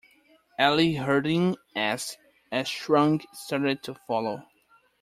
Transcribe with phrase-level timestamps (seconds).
[0.59, 2.17] Eli Harding asked,
[2.51, 4.41] as Shunk started to follow.